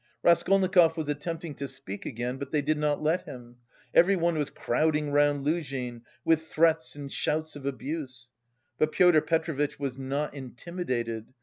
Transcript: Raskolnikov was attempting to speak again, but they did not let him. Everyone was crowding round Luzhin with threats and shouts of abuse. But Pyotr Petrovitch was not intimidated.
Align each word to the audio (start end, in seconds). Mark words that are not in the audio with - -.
Raskolnikov 0.23 0.97
was 0.97 1.07
attempting 1.09 1.53
to 1.53 1.67
speak 1.67 2.07
again, 2.07 2.37
but 2.37 2.49
they 2.51 2.63
did 2.63 2.79
not 2.79 3.03
let 3.03 3.25
him. 3.27 3.57
Everyone 3.93 4.35
was 4.35 4.49
crowding 4.49 5.11
round 5.11 5.45
Luzhin 5.45 6.01
with 6.25 6.47
threats 6.47 6.95
and 6.95 7.13
shouts 7.13 7.55
of 7.55 7.67
abuse. 7.67 8.27
But 8.79 8.93
Pyotr 8.93 9.21
Petrovitch 9.21 9.77
was 9.79 9.99
not 9.99 10.33
intimidated. 10.33 11.35